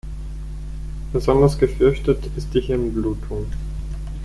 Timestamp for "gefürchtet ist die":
1.59-2.61